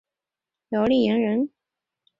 [0.69, 1.51] 姚令言人。